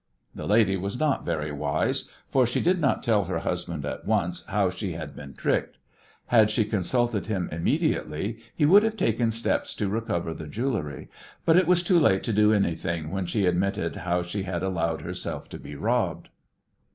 That 0.33 0.47
lady 0.47 0.77
was 0.77 0.97
not 0.97 1.27
very 1.27 1.51
wise, 1.51 2.09
for 2.31 2.47
she 2.47 2.59
did 2.59 2.81
not 2.81 3.03
tell 3.03 3.25
her 3.25 3.37
husband 3.37 3.85
at 3.85 4.03
once 4.03 4.43
how 4.47 4.71
she 4.71 4.93
had 4.93 5.15
been 5.15 5.35
tricked. 5.35 5.77
Had 6.25 6.49
she 6.49 6.65
consulted 6.65 7.27
him 7.27 7.47
immediately 7.51 8.39
he 8.55 8.65
would 8.65 8.81
have 8.81 8.97
taken 8.97 9.29
steps 9.31 9.75
to 9.75 9.87
recover 9.89 10.33
the 10.33 10.47
jewellery, 10.47 11.07
but 11.45 11.55
it 11.55 11.67
was 11.67 11.83
too 11.83 11.99
late 11.99 12.23
to 12.23 12.33
do 12.33 12.51
anything 12.51 13.11
when 13.11 13.27
she 13.27 13.45
admitted 13.45 13.97
how 13.97 14.23
she 14.23 14.41
had 14.41 14.63
allowed 14.63 15.01
herself 15.01 15.47
to 15.49 15.59
be 15.59 15.75
robbed. 15.75 16.29